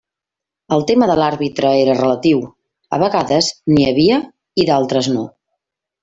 [0.75, 2.41] El tema de l'àrbitre era relatiu,
[2.97, 4.17] a vegades n'hi havia
[4.63, 5.27] i d'altres no.